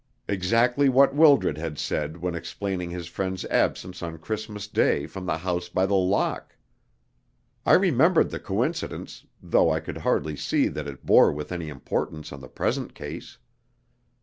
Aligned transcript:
Exactly 0.27 0.89
what 0.89 1.13
Wildred 1.13 1.59
had 1.59 1.77
said, 1.77 2.17
when 2.17 2.33
explaining 2.33 2.89
his 2.89 3.05
friend's 3.05 3.45
absence 3.45 4.01
on 4.01 4.17
Christmas 4.17 4.67
Day 4.67 5.05
from 5.05 5.27
the 5.27 5.37
House 5.37 5.69
by 5.69 5.85
the 5.85 5.93
Lock! 5.93 6.55
I 7.67 7.73
remembered 7.73 8.31
the 8.31 8.39
coincidence, 8.39 9.27
though 9.43 9.69
I 9.69 9.79
could 9.79 9.97
hardly 9.99 10.35
see 10.35 10.69
that 10.69 10.87
it 10.87 11.05
bore 11.05 11.31
with 11.31 11.51
any 11.51 11.69
importance 11.69 12.31
on 12.33 12.39
the 12.41 12.49
present 12.49 12.95
case. 12.95 13.37